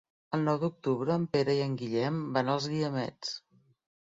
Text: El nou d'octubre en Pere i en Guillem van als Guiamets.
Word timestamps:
El 0.35 0.41
nou 0.45 0.55
d'octubre 0.63 1.13
en 1.17 1.27
Pere 1.35 1.55
i 1.57 1.61
en 1.67 1.75
Guillem 1.83 2.17
van 2.39 2.51
als 2.55 2.67
Guiamets. 2.73 3.37